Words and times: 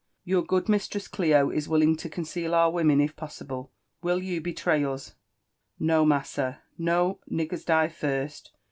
'* 0.13 0.23
Your 0.23 0.41
good 0.41 0.67
mistress 0.67 1.07
Clio 1.07 1.51
is 1.51 1.69
willing 1.69 1.95
to 1.97 2.09
conceal 2.09 2.55
our 2.55 2.71
women 2.71 2.99
if 2.99 3.15
possible; 3.15 3.71
—"will 4.01 4.17
you 4.17 4.41
betray 4.41 4.83
us?" 4.83 5.09
«•* 5.11 5.13
No, 5.79 6.07
massa!— 6.07 6.63
no, 6.89 7.19
niggers 7.31 7.63
die 7.67 7.87
first! 7.89 8.49